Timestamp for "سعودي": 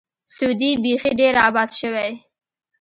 0.33-0.71